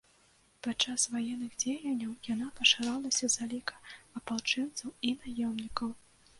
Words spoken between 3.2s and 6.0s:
за лік апалчэнцаў і наёмнікаў.